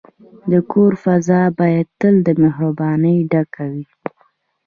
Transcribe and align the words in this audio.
د 0.51 0.53
کور 0.71 0.91
فضا 1.03 1.41
باید 1.59 1.87
تل 1.99 2.15
د 2.27 2.29
مهربانۍ 2.43 3.17
ډکه 3.31 3.63
وي. 3.71 3.85